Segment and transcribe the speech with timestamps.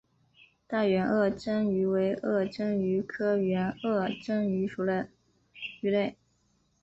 [0.65, 5.07] 大圆颌针鱼为颌针鱼科圆颌针鱼属的
[5.81, 6.17] 鱼类。